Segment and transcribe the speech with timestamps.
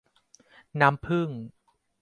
[0.81, 1.29] น้ำผึ้ง